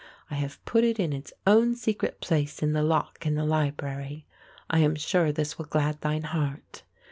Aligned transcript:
I 0.31 0.33
have 0.33 0.65
put 0.65 0.83
it 0.83 0.99
in 0.99 1.13
its 1.13 1.31
own 1.45 1.75
secret 1.75 2.21
place 2.21 2.63
in 2.63 2.73
the 2.73 2.81
lock 2.81 3.23
in 3.23 3.35
the 3.35 3.45
library. 3.45 4.25
I 4.67 4.79
am 4.79 4.95
sure 4.95 5.31
this 5.31 5.59
will 5.59 5.65
glad 5.65 6.01
thine 6.01 6.23
heart. 6.23 6.81